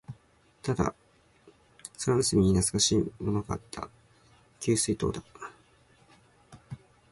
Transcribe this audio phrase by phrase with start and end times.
[0.63, 0.95] ただ、
[2.03, 3.87] 空の隅に懐かしいものがあった。
[4.59, 5.23] 給水塔だ。